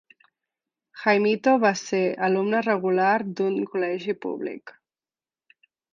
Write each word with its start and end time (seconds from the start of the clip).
Jaimito 1.01 1.51
va 1.65 1.71
ser 1.83 2.01
alumne 2.29 2.61
regular 2.69 3.13
d'un 3.41 3.61
col·legi 3.75 4.17
públic. 4.25 4.75